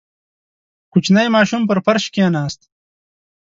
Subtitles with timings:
[0.91, 2.61] •کوچنی ماشوم پر فرش کښېناست.